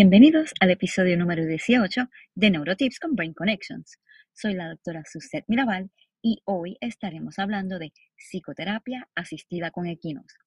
[0.00, 3.98] Bienvenidos al episodio número 18 de Neurotips con Brain Connections.
[4.32, 5.90] Soy la doctora Suzette Mirabal
[6.22, 10.38] y hoy estaremos hablando de psicoterapia asistida con equinos.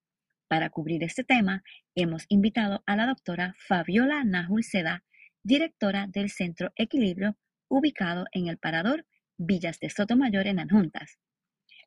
[0.48, 1.62] Para cubrir este tema,
[1.94, 5.04] hemos invitado a la doctora Fabiola Najulceda,
[5.42, 7.36] directora del Centro Equilibrio,
[7.68, 9.04] ubicado en el Parador
[9.36, 11.18] Villas de Sotomayor en Adjuntas.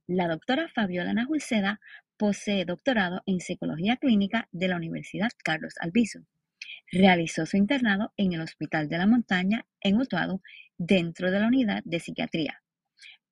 [0.06, 1.80] La doctora Fabiola Najulceda
[2.16, 6.28] posee doctorado en Psicología Clínica de la Universidad Carlos Albizu
[6.92, 10.42] Realizó su internado en el Hospital de la Montaña en Utuado
[10.78, 12.62] dentro de la unidad de psiquiatría.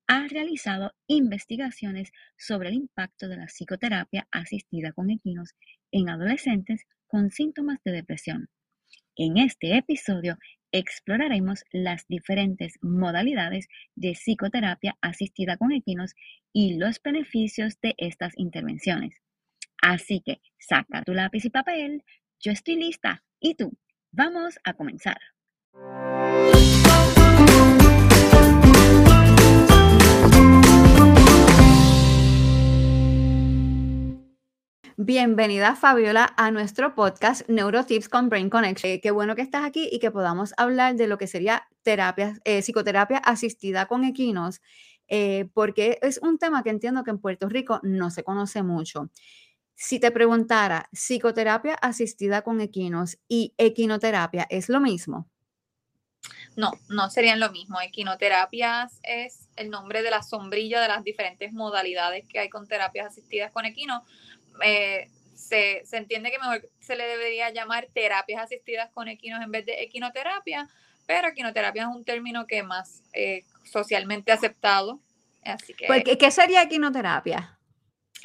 [0.07, 5.55] Ha realizado investigaciones sobre el impacto de la psicoterapia asistida con equinos
[5.91, 8.49] en adolescentes con síntomas de depresión.
[9.16, 10.38] En este episodio
[10.71, 16.15] exploraremos las diferentes modalidades de psicoterapia asistida con equinos
[16.51, 19.21] y los beneficios de estas intervenciones.
[19.81, 22.04] Así que saca tu lápiz y papel,
[22.40, 23.24] yo estoy lista.
[23.46, 23.74] ¿Y tú?
[24.13, 25.18] Vamos a comenzar.
[34.96, 38.94] Bienvenida Fabiola a nuestro podcast Neurotips con Brain Connection.
[38.94, 42.40] Eh, qué bueno que estás aquí y que podamos hablar de lo que sería terapia,
[42.46, 44.62] eh, psicoterapia asistida con equinos,
[45.10, 49.10] eh, porque es un tema que entiendo que en Puerto Rico no se conoce mucho.
[49.76, 55.27] Si te preguntara, psicoterapia asistida con equinos y equinoterapia, ¿es lo mismo?
[56.55, 57.82] No, no serían lo mismo.
[57.82, 63.07] Equinoterapias es el nombre de la sombrilla de las diferentes modalidades que hay con terapias
[63.07, 64.03] asistidas con equinos.
[64.63, 69.66] Eh, se, entiende que mejor se le debería llamar terapias asistidas con equinos en vez
[69.66, 70.69] de equinoterapia,
[71.06, 75.00] pero equinoterapia es un término que más eh, socialmente aceptado.
[75.44, 77.59] Así que, pues, ¿Qué sería equinoterapia?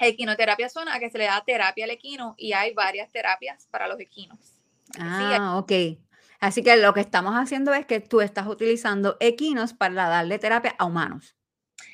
[0.01, 3.89] Equinoterapia suena a que se le da terapia al equino y hay varias terapias para
[3.89, 4.39] los equinos.
[4.99, 5.99] Ah, ok.
[6.41, 10.75] Así que lo que estamos haciendo es que tú estás utilizando equinos para darle terapia
[10.79, 11.35] a humanos.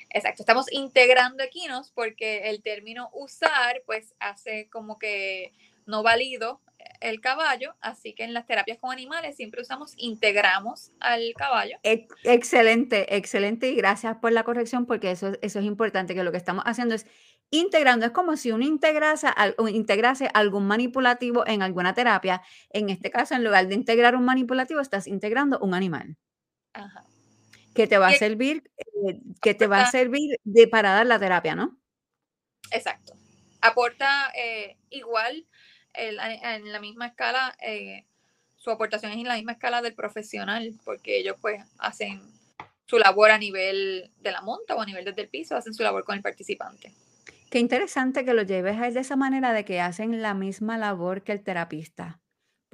[0.09, 5.53] Exacto, estamos integrando equinos porque el término usar pues hace como que
[5.85, 6.61] no válido
[7.01, 11.77] el caballo, así que en las terapias con animales siempre usamos integramos al caballo.
[11.83, 16.37] Excelente, excelente y gracias por la corrección porque eso, eso es importante, que lo que
[16.37, 17.05] estamos haciendo es
[17.49, 18.05] integrando.
[18.05, 19.27] Es como si uno integrase,
[19.69, 22.41] integrase algún manipulativo en alguna terapia.
[22.69, 26.17] En este caso, en lugar de integrar un manipulativo, estás integrando un animal.
[27.73, 31.19] Que te va a servir, eh, que te va a servir de, para dar la
[31.19, 31.77] terapia, ¿no?
[32.71, 33.13] Exacto.
[33.61, 35.47] Aporta eh, igual
[35.97, 38.05] en la misma escala, eh,
[38.55, 42.21] su aportación es en la misma escala del profesional, porque ellos pues hacen
[42.85, 45.83] su labor a nivel de la monta o a nivel desde el piso, hacen su
[45.83, 46.91] labor con el participante.
[47.49, 51.23] Qué interesante que lo lleves a de esa manera de que hacen la misma labor
[51.23, 52.19] que el terapista,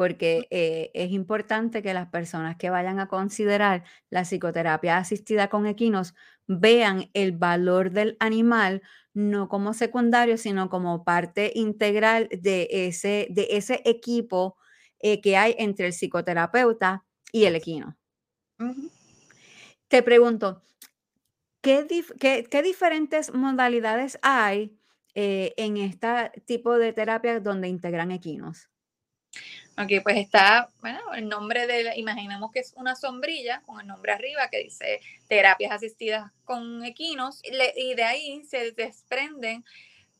[0.01, 5.67] porque eh, es importante que las personas que vayan a considerar la psicoterapia asistida con
[5.67, 6.15] equinos
[6.47, 8.81] vean el valor del animal
[9.13, 14.57] no como secundario, sino como parte integral de ese, de ese equipo
[14.97, 17.95] eh, que hay entre el psicoterapeuta y el equino.
[19.87, 20.63] Te pregunto,
[21.61, 24.75] ¿Qué, diferentes modalidades hay
[25.13, 28.67] eh, en este tipo de terapias donde integran equinos?
[29.83, 34.11] Ok, pues está, bueno, el nombre de, imaginemos que es una sombrilla con el nombre
[34.11, 39.63] arriba que dice terapias asistidas con equinos y de ahí se desprenden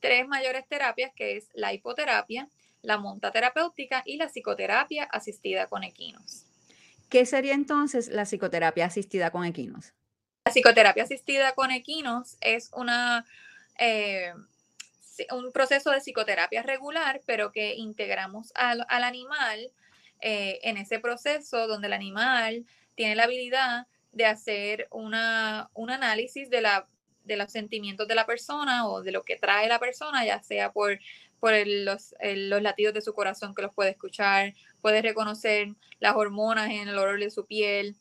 [0.00, 2.48] tres mayores terapias que es la hipoterapia,
[2.82, 6.44] la monta terapéutica y la psicoterapia asistida con equinos.
[7.08, 9.92] ¿Qué sería entonces la psicoterapia asistida con equinos?
[10.44, 13.24] La psicoterapia asistida con equinos es una,
[13.78, 14.32] eh,
[15.30, 19.70] un proceso de psicoterapia regular, pero que integramos al, animal
[20.20, 22.64] eh, en ese proceso donde el animal
[22.94, 26.86] tiene la habilidad de hacer una, un análisis de, la,
[27.24, 30.72] de los sentimientos de la persona o de lo que trae la persona, ya sea
[30.72, 30.98] por,
[31.40, 35.68] por los, los latidos de su corazón que los puede escuchar, puede reconocer
[36.00, 37.96] las hormonas en el olor de su piel,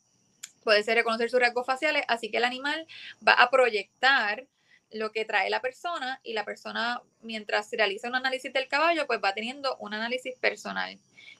[0.63, 2.85] puede ser reconocer sus rasgos faciales, así que el animal
[3.25, 4.47] va a proyectar
[4.91, 9.07] lo que trae la persona y la persona mientras se realiza un análisis del caballo,
[9.07, 10.97] pues va teniendo un análisis personal,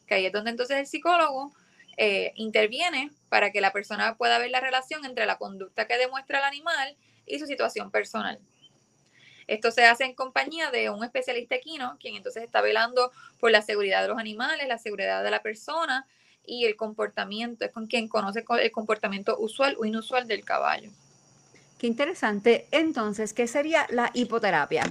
[0.08, 1.54] que ahí es donde entonces el psicólogo
[1.98, 6.40] eh, interviene para que la persona pueda ver la relación entre la conducta que demuestra
[6.40, 6.96] el animal
[7.26, 8.40] y su situación personal.
[9.48, 13.62] Esto se hace en compañía de un especialista equino, quien entonces está velando por la
[13.62, 16.08] seguridad de los animales, la seguridad de la persona,
[16.46, 20.90] y el comportamiento, es con quien conoce el comportamiento usual o inusual del caballo.
[21.82, 22.68] Qué interesante.
[22.70, 24.84] Entonces, ¿qué sería la hipoterapia?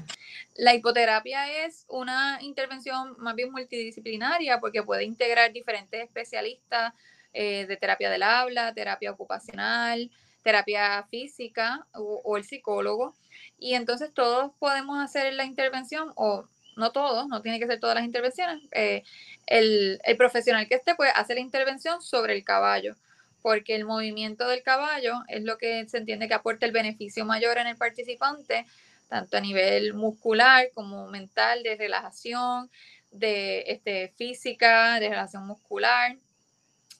[0.57, 6.93] La hipoterapia es una intervención más bien multidisciplinaria porque puede integrar diferentes especialistas
[7.33, 10.11] eh, de terapia del habla, terapia ocupacional,
[10.43, 13.15] terapia física o, el psicólogo.
[13.57, 17.95] Y entonces todos podemos hacer la intervención o no todos, no tiene que ser todas
[17.95, 18.65] las intervenciones.
[18.73, 19.05] Eh,
[19.47, 22.97] el, el, profesional que esté puede hacer la intervención sobre el caballo
[23.43, 27.59] porque el movimiento del caballo es lo que se entiende que aporta el beneficio mayor
[27.59, 28.67] en el participante,
[29.09, 32.71] tanto a nivel muscular como mental, de relajación,
[33.11, 36.17] de este, física, de relación muscular.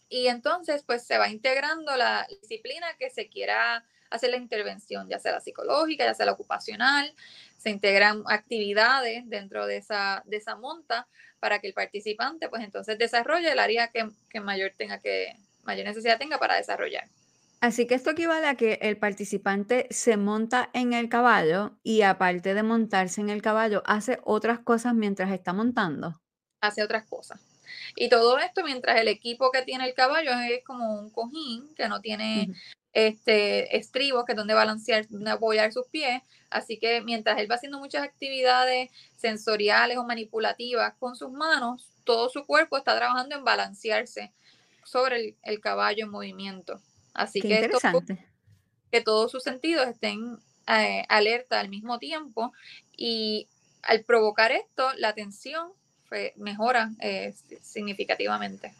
[0.09, 5.21] Y entonces, pues se va integrando la disciplina que se quiera hacer la intervención, ya
[5.21, 7.15] sea la psicológica, ya sea la ocupacional,
[7.57, 11.07] se integran actividades dentro de esa, de esa monta
[11.39, 15.37] para que el participante, pues entonces desarrolle el área que, que mayor tenga que,
[15.71, 17.09] mayor necesidad tenga para desarrollar.
[17.61, 22.55] Así que esto equivale a que el participante se monta en el caballo y aparte
[22.55, 26.19] de montarse en el caballo, hace otras cosas mientras está montando.
[26.63, 27.39] Hace otras cosas.
[27.97, 31.89] Y todo esto mientras el equipo que tiene el caballo es como un cojín que
[31.89, 32.55] no tiene
[32.93, 36.23] este estribos, que es donde balancear, donde apoyar sus pies.
[36.49, 42.31] Así que mientras él va haciendo muchas actividades sensoriales o manipulativas con sus manos, todo
[42.31, 44.33] su cuerpo está trabajando en balancearse
[44.85, 46.81] sobre el, caballo en movimiento.
[47.15, 47.71] Así que,
[48.91, 52.53] que todos sus sentidos estén eh, alerta al mismo tiempo
[52.97, 53.49] y
[53.83, 55.73] al provocar esto, la tensión
[56.37, 58.73] mejora eh, significativamente.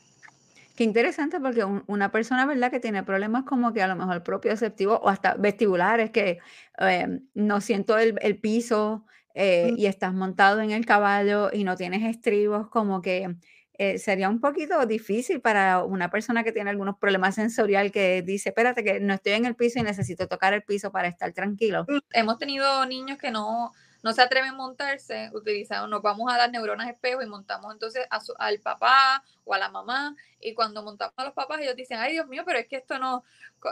[0.77, 2.71] Qué interesante porque una persona, ¿verdad?
[2.71, 6.39] Que tiene problemas como que a lo mejor propioceptivos o hasta vestibulares, que
[6.79, 9.05] eh, no siento el, piso
[9.35, 13.37] y estás montado en el caballo y no tienes estribos, como que
[13.83, 18.51] eh, sería un poquito difícil para una persona que tiene algunos problemas sensorial que dice,
[18.51, 21.87] espérate que no estoy en el piso y necesito tocar el piso para estar tranquilo.
[21.89, 23.73] Mm, hemos tenido niños que no,
[24.03, 28.07] no se atreven a montarse, utilizamos, nos vamos a dar neuronas espejo y montamos entonces
[28.39, 32.13] al papá o a la mamá y cuando montamos a los papás ellos dicen, ay
[32.13, 33.25] Dios mío, pero es que esto no,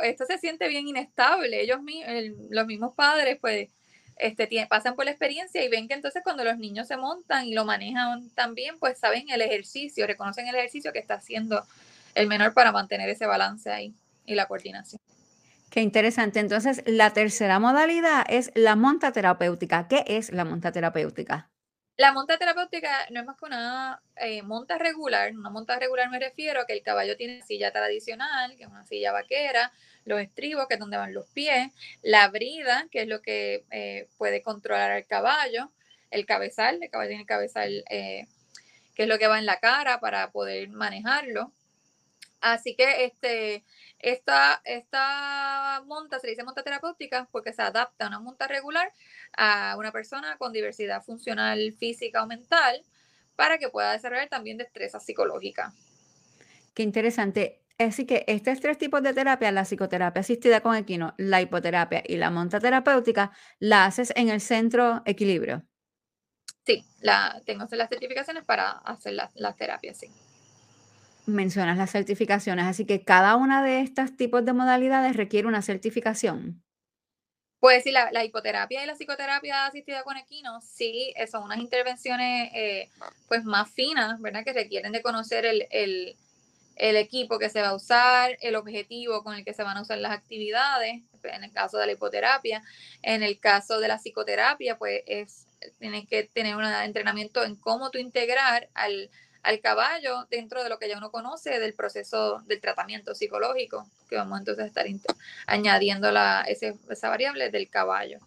[0.02, 1.80] esto se siente bien inestable, ellos
[2.48, 3.68] los mismos padres pues
[4.18, 7.54] este, pasan por la experiencia y ven que entonces cuando los niños se montan y
[7.54, 11.64] lo manejan también, pues saben el ejercicio, reconocen el ejercicio que está haciendo
[12.14, 13.94] el menor para mantener ese balance ahí
[14.26, 15.00] y la coordinación.
[15.70, 16.40] Qué interesante.
[16.40, 19.86] Entonces, la tercera modalidad es la monta terapéutica.
[19.86, 21.50] ¿Qué es la monta terapéutica?
[21.98, 25.32] La monta terapéutica no es más que una eh, monta regular.
[25.36, 28.86] Una monta regular me refiero a que el caballo tiene silla tradicional, que es una
[28.86, 29.72] silla vaquera,
[30.08, 31.72] los estribos, que es donde van los pies,
[32.02, 35.70] la brida, que es lo que eh, puede controlar al caballo,
[36.10, 38.26] el cabezal, el caballo tiene cabezal, eh,
[38.94, 41.52] que es lo que va en la cara para poder manejarlo.
[42.40, 43.64] Así que este,
[43.98, 48.92] esta, esta monta se dice monta terapéutica porque se adapta a una monta regular
[49.36, 52.82] a una persona con diversidad funcional física o mental
[53.34, 55.72] para que pueda desarrollar también destreza psicológica.
[56.74, 57.60] Qué interesante.
[57.78, 62.16] Así que estos tres tipos de terapia, la psicoterapia asistida con equino, la hipoterapia y
[62.16, 63.30] la monta terapéutica,
[63.60, 65.62] la haces en el centro equilibrio.
[66.66, 70.08] Sí, la, tengo las certificaciones para hacer las la terapias, sí.
[71.26, 76.62] Mencionas las certificaciones, así que cada una de estos tipos de modalidades requiere una certificación.
[77.60, 82.88] Pues sí, la, hipoterapia y la psicoterapia asistida con equino, sí, son unas intervenciones eh,
[83.28, 84.44] pues más finas, ¿verdad?
[84.44, 86.16] Que requieren de conocer el, el
[86.78, 89.98] equipo que se va a usar, el objetivo con el que se van a usar
[89.98, 92.62] las actividades, en el caso de la hipoterapia.
[93.02, 95.46] En el caso de la psicoterapia, pues es,
[95.78, 99.10] tienes que tener un entrenamiento en cómo tú integrar al,
[99.62, 104.40] caballo dentro de lo que ya uno conoce del proceso del tratamiento psicológico, que vamos
[104.40, 104.86] entonces a estar
[105.46, 108.18] añadiendo la, esa variable del caballo.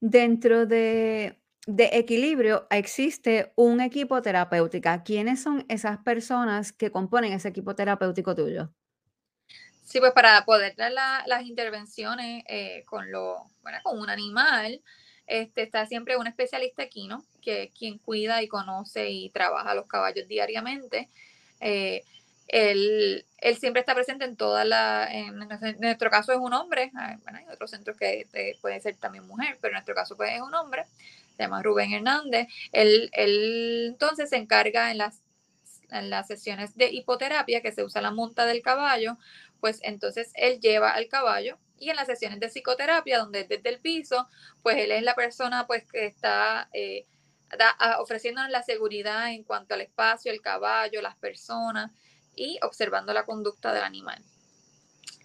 [0.00, 1.36] Dentro de
[1.66, 4.90] de equilibrio existe un equipo terapéutico.
[5.04, 8.70] ¿Quiénes son esas personas que componen ese equipo terapéutico tuyo?
[9.84, 13.50] Sí, pues para poder dar las intervenciones eh, con, lo,
[13.82, 14.80] con un animal,
[15.26, 19.86] este, está siempre un especialista equino, que es quien cuida y conoce y trabaja los
[19.86, 21.08] caballos diariamente.
[21.60, 22.04] Eh,
[22.46, 23.26] él,
[23.58, 25.36] siempre está presente en todas las, en,
[25.80, 29.72] nuestro caso es un hombre, hay otros centros que eh, puede ser también mujer, pero
[29.72, 30.84] en nuestro caso pues es un hombre
[31.42, 35.22] llama Rubén Hernández, él, entonces se encarga en las,
[35.90, 39.18] en las sesiones de hipoterapia que se usa la monta del caballo,
[39.60, 43.80] pues entonces él lleva al caballo y en las sesiones de psicoterapia, donde desde el
[43.80, 44.28] piso,
[44.62, 47.06] pues él es la persona pues que está eh,
[47.98, 51.90] ofreciéndonos la seguridad en cuanto al espacio, el caballo, las personas
[52.36, 54.22] y observando la conducta del animal.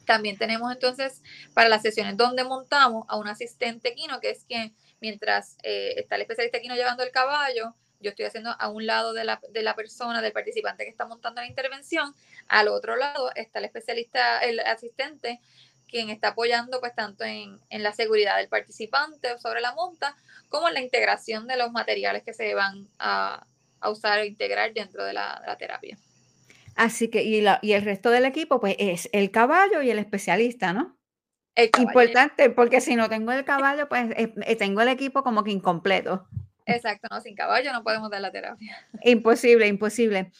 [0.05, 1.21] También tenemos entonces
[1.53, 6.15] para las sesiones donde montamos a un asistente equino, que es quien, mientras eh, está
[6.15, 9.61] el especialista equino llevando el caballo, yo estoy haciendo a un lado de la, de
[9.61, 12.13] la, persona, del participante que está montando la intervención,
[12.47, 15.39] al otro lado está el especialista, el asistente,
[15.87, 20.15] quien está apoyando pues tanto en, en la seguridad del participante sobre la monta,
[20.49, 23.45] como en la integración de los materiales que se van a,
[23.79, 25.97] a usar o integrar dentro de la, de la terapia.
[26.75, 29.99] Así que, y, la, y, el resto del equipo, pues es el caballo y el
[29.99, 30.94] especialista, ¿no?
[31.55, 35.43] El Importante, porque si no tengo el caballo, pues eh, eh, tengo el equipo como
[35.43, 36.27] que incompleto.
[36.65, 38.77] Exacto, no, sin caballo no podemos dar la terapia.
[39.03, 40.31] Imposible, imposible.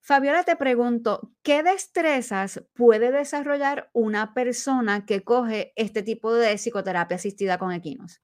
[0.00, 7.16] Fabiola, te pregunto, ¿qué destrezas puede desarrollar una persona que coge este tipo de psicoterapia
[7.16, 8.20] asistida con equinos?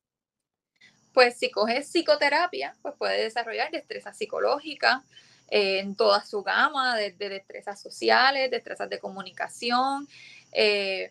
[1.14, 5.02] Pues si coge psicoterapia, pues puede desarrollar destrezas psicológicas
[5.48, 10.06] eh, en toda su gama, desde de destrezas sociales, destrezas de comunicación,
[10.52, 11.10] eh,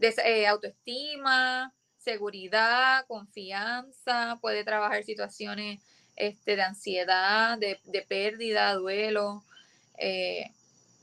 [0.00, 5.80] de, eh, autoestima, seguridad, confianza, puede trabajar situaciones
[6.16, 9.44] este, de ansiedad, de, pérdida, duelo,
[9.98, 10.50] eh,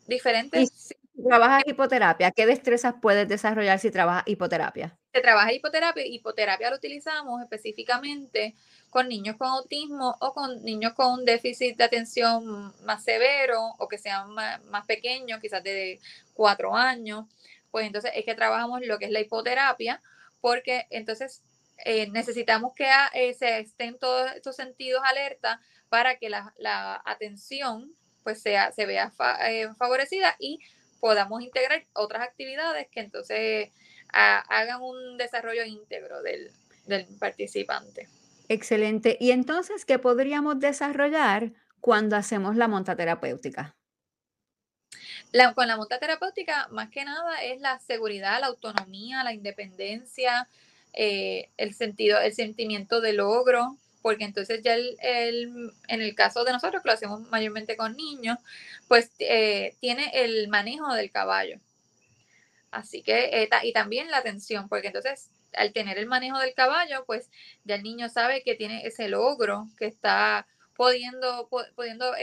[0.08, 0.72] diferentes.
[0.72, 4.98] Si trabajas hipoterapia, ¿qué destrezas puedes desarrollar si trabajas hipoterapia?
[5.14, 8.56] Se trabaja hipoterapia, hipoterapia lo utilizamos específicamente
[8.90, 13.88] con niños con autismo o con niños con un déficit de atención más severo o
[13.88, 16.00] que sean más, más pequeños, quizás de
[16.34, 17.26] cuatro años.
[17.72, 20.02] Pues entonces es que trabajamos lo que es la hipoterapia,
[20.42, 21.44] porque entonces
[21.86, 27.92] eh, necesitamos que eh, se estén todos estos sentidos alerta para que la, atención
[28.24, 29.14] pues sea, se vea
[29.48, 30.60] eh, favorecida y
[31.00, 33.72] podamos integrar otras actividades que entonces
[34.10, 36.52] hagan un desarrollo íntegro del,
[36.88, 38.10] del participante.
[38.50, 39.18] Excelente.
[39.20, 43.77] ¿Y entonces qué podríamos desarrollar cuando hacemos la monta terapéutica?
[45.56, 50.48] Con la monta terapéutica, más que nada, es la seguridad, la autonomía, la independencia,
[50.94, 56.54] eh, el sentido, el sentimiento de logro, porque entonces ya el, en el caso de
[56.54, 58.38] nosotros, que lo hacemos mayormente con niños,
[58.88, 61.60] pues eh, tiene el manejo del caballo.
[62.72, 67.04] Así que, eh, y también la atención, porque entonces al tener el manejo del caballo,
[67.06, 67.30] pues
[67.64, 72.14] ya el niño sabe que tiene ese logro, que está pudiendo, pudiendo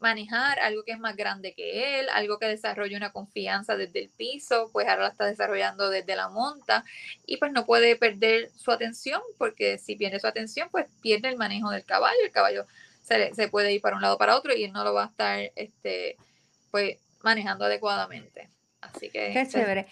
[0.00, 4.08] manejar algo que es más grande que él, algo que desarrolle una confianza desde el
[4.10, 6.84] piso, pues ahora la está desarrollando desde la monta
[7.26, 11.36] y pues no puede perder su atención porque si pierde su atención pues pierde el
[11.36, 12.66] manejo del caballo, el caballo
[13.02, 15.08] se, se puede ir para un lado para otro y él no lo va a
[15.08, 16.16] estar este,
[16.70, 18.48] pues manejando adecuadamente.
[18.80, 19.32] Así que...
[19.32, 19.86] Qué chévere.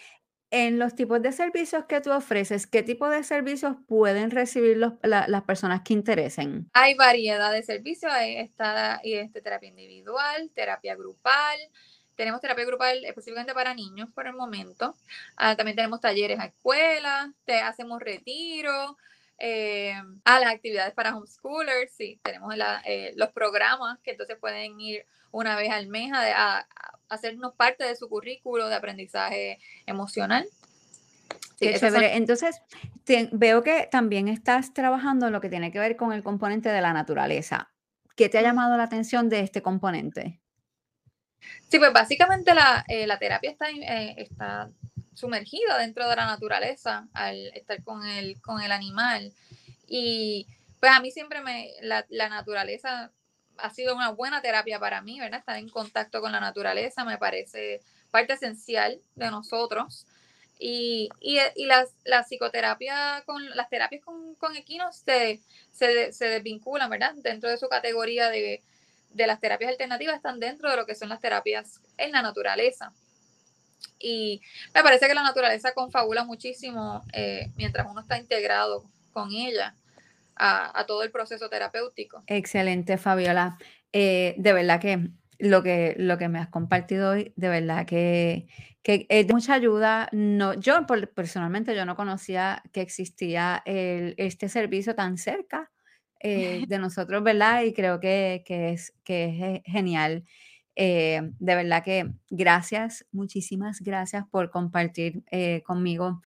[0.50, 5.42] En los tipos de servicios que tú ofreces, ¿qué tipo de servicios pueden recibir las
[5.42, 6.70] personas que interesen?
[6.72, 11.58] Hay variedad de servicios, está este, terapia individual, terapia grupal,
[12.18, 14.96] tenemos terapia grupal específicamente para niños por el momento.
[15.36, 18.96] Ah, también tenemos talleres a escuelas, te hacemos retiro,
[19.38, 22.54] eh, a las actividades para homeschoolers, sí, tenemos
[22.84, 26.66] eh, los programas que entonces pueden ir una vez al mes a,
[27.08, 30.46] hacernos parte de su currículo de aprendizaje emocional.
[31.58, 32.16] Qué chévere.
[32.16, 32.60] Entonces,
[33.32, 36.80] veo que también estás trabajando en lo que tiene que ver con el componente de
[36.80, 37.70] la naturaleza.
[38.14, 40.40] ¿Qué te ha llamado la atención de este componente?
[41.68, 44.70] Sí, pues básicamente la, eh, terapia está, eh, está
[45.18, 49.32] sumergida dentro de la naturaleza al estar con el, con el animal.
[49.86, 50.46] Y
[50.80, 53.10] pues a mí siempre me, la, la naturaleza
[53.58, 55.40] ha sido una buena terapia para mí, ¿verdad?
[55.40, 60.06] Estar en contacto con la naturaleza me parece parte esencial de nosotros.
[60.60, 65.40] Y, y, y las, la psicoterapia, con las terapias con, con equinos se,
[65.72, 67.14] se, se, desvinculan, ¿verdad?
[67.16, 68.62] Dentro de su categoría de,
[69.10, 72.92] de las terapias alternativas están dentro de lo que son las terapias en la naturaleza.
[73.98, 74.40] Y
[74.74, 79.74] me parece que la naturaleza confabula muchísimo eh, mientras uno está integrado con ella
[80.36, 82.22] a, todo el proceso terapéutico.
[82.26, 83.58] Excelente, Fabiola.
[83.92, 88.46] Eh, de verdad que lo, que lo que me has compartido hoy, de verdad que,
[88.84, 90.08] es de mucha ayuda.
[90.12, 95.70] No, yo personalmente yo no conocía que existía este servicio tan cerca
[96.20, 97.62] eh, de nosotros, ¿verdad?
[97.62, 100.24] Y creo que, es, que es genial.
[100.80, 105.24] Eh, de verdad que gracias, muchísimas gracias por compartir
[105.64, 106.22] conmigo.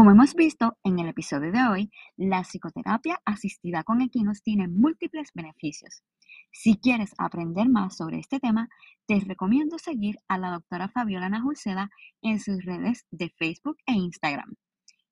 [0.00, 5.28] Como hemos visto en el episodio de hoy, la psicoterapia asistida con equinos tiene múltiples
[5.34, 6.02] beneficios.
[6.50, 8.70] Si quieres aprender más sobre este tema,
[9.06, 11.90] te recomiendo seguir a la doctora Fabiola Najulceda
[12.22, 14.54] en sus redes de Facebook e Instagram.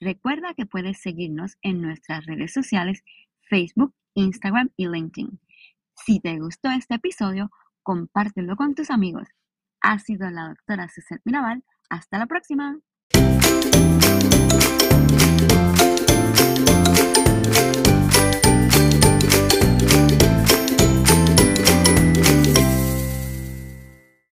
[0.00, 3.02] Recuerda que puedes seguirnos en nuestras redes sociales
[3.42, 5.38] Facebook, Instagram y LinkedIn.
[5.94, 7.50] Si te gustó este episodio,
[7.82, 9.28] compártelo con tus amigos.
[9.82, 11.64] Ha sido la doctora Suzette Mirabal.
[11.90, 12.78] Hasta la próxima.